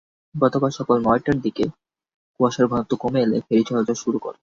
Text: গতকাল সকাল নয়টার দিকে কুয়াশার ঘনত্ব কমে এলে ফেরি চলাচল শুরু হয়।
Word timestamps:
গতকাল 0.35 0.71
সকাল 0.71 0.97
নয়টার 1.01 1.37
দিকে 1.41 1.65
কুয়াশার 2.35 2.65
ঘনত্ব 2.67 2.91
কমে 3.01 3.19
এলে 3.21 3.37
ফেরি 3.47 3.63
চলাচল 3.67 3.97
শুরু 4.03 4.17
হয়। 4.23 4.37